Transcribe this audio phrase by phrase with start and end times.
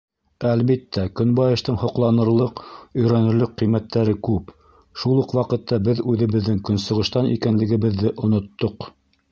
[0.51, 2.63] Әлбиттә, Көнбайыштың һоҡланырлыҡ,
[3.01, 4.51] өйрәнерлек ҡиммәттәре күп;
[5.03, 8.93] шул уҡ ваҡытта беҙ үҙебеҙҙең Көнсығыштан икәнлегебеҙҙе оноттоҡ.